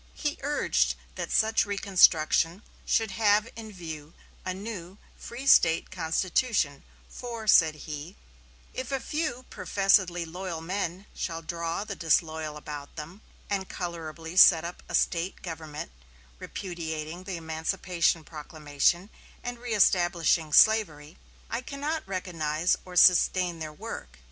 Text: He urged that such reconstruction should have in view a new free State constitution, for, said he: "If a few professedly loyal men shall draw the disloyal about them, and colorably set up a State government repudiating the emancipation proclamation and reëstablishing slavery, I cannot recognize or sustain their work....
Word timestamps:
He 0.15 0.39
urged 0.41 0.95
that 1.13 1.31
such 1.31 1.63
reconstruction 1.63 2.63
should 2.87 3.11
have 3.11 3.47
in 3.55 3.71
view 3.71 4.15
a 4.43 4.51
new 4.51 4.97
free 5.15 5.45
State 5.45 5.91
constitution, 5.91 6.81
for, 7.07 7.45
said 7.45 7.75
he: 7.85 8.15
"If 8.73 8.91
a 8.91 8.99
few 8.99 9.45
professedly 9.51 10.25
loyal 10.25 10.59
men 10.59 11.05
shall 11.13 11.43
draw 11.43 11.83
the 11.83 11.95
disloyal 11.95 12.57
about 12.57 12.95
them, 12.95 13.21
and 13.47 13.69
colorably 13.69 14.35
set 14.37 14.65
up 14.65 14.81
a 14.89 14.95
State 14.95 15.43
government 15.43 15.91
repudiating 16.39 17.25
the 17.25 17.37
emancipation 17.37 18.23
proclamation 18.23 19.11
and 19.43 19.59
reëstablishing 19.59 20.55
slavery, 20.55 21.19
I 21.47 21.61
cannot 21.61 22.07
recognize 22.07 22.75
or 22.85 22.95
sustain 22.95 23.59
their 23.59 23.71
work.... 23.71 24.17